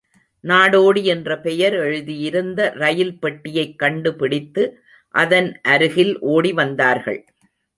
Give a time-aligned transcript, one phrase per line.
[0.43, 4.63] நாடோடி என்ற பெயர் எழுதியிருந்த ரயில் பெட்டியைக் கண்டுபிடித்து
[5.15, 7.25] அதன் அருகில் ஓடி வந்தார்கள்.